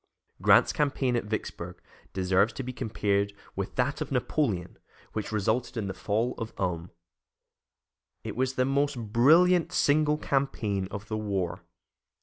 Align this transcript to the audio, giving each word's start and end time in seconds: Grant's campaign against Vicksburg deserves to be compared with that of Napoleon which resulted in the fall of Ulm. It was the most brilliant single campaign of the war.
Grant's 0.41 0.73
campaign 0.73 1.15
against 1.15 1.29
Vicksburg 1.29 1.79
deserves 2.11 2.53
to 2.53 2.63
be 2.63 2.73
compared 2.73 3.33
with 3.55 3.75
that 3.75 4.01
of 4.01 4.11
Napoleon 4.11 4.79
which 5.13 5.31
resulted 5.31 5.77
in 5.77 5.85
the 5.87 5.93
fall 5.93 6.33
of 6.39 6.53
Ulm. 6.57 6.89
It 8.23 8.35
was 8.35 8.55
the 8.55 8.65
most 8.65 8.97
brilliant 8.97 9.71
single 9.71 10.17
campaign 10.17 10.87
of 10.89 11.07
the 11.07 11.17
war. 11.19 11.59